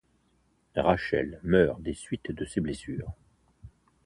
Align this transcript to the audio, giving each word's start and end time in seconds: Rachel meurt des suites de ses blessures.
Rachel 0.75 1.39
meurt 1.43 1.77
des 1.85 1.93
suites 1.93 2.31
de 2.31 2.43
ses 2.43 2.59
blessures. 2.59 3.13